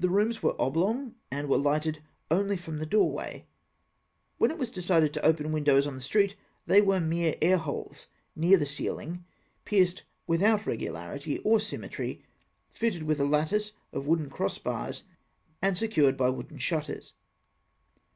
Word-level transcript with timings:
The 0.00 0.08
rooms 0.10 0.42
were 0.42 0.60
oblong, 0.60 1.14
and 1.30 1.48
were 1.48 1.58
lighted 1.58 2.02
only 2.28 2.56
from 2.56 2.78
the 2.78 2.86
doorway; 2.86 3.46
when 4.36 4.50
it 4.50 4.58
was 4.58 4.72
decided 4.72 5.14
to 5.14 5.24
open 5.24 5.52
windows 5.52 5.86
on 5.86 5.94
the 5.94 6.00
street, 6.00 6.34
they 6.66 6.82
were 6.82 6.98
mere 6.98 7.36
air 7.40 7.58
holes 7.58 8.08
near 8.34 8.56
the 8.58 8.66
ceiling, 8.66 9.24
pierced 9.64 10.02
without 10.26 10.66
regularity 10.66 11.38
or 11.44 11.60
symmetry, 11.60 12.24
fitted 12.72 13.04
with 13.04 13.20
a 13.20 13.24
lattice 13.24 13.70
of 13.92 14.08
wooden 14.08 14.28
cross 14.28 14.58
bars, 14.58 15.04
and 15.62 15.78
secured 15.78 16.16
by 16.16 16.30
wooden 16.30 16.58
shutters. 16.58 17.12